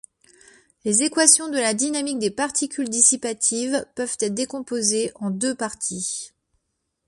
Les 0.83 1.03
équations 1.03 1.47
de 1.47 1.59
la 1.59 1.75
dynamique 1.75 2.17
des 2.17 2.31
particules 2.31 2.89
dissipatives 2.89 3.85
peuvent 3.93 4.17
être 4.19 4.33
décomposées 4.33 5.11
en 5.13 5.29
deux 5.29 5.53
parties. 5.53 6.31